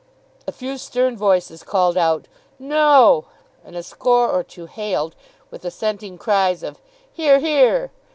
A 0.47 0.51
few 0.51 0.79
stern 0.79 1.15
voices 1.15 1.61
called 1.61 1.95
out 1.95 2.27
'No!' 2.57 3.25
and 3.63 3.75
a 3.75 3.83
score 3.83 4.31
or 4.31 4.43
two 4.43 4.65
hailed, 4.65 5.13
with 5.51 5.63
assenting 5.63 6.17
cries 6.17 6.63
of 6.63 6.79
'Hear, 7.11 7.37
hear! 7.37 7.91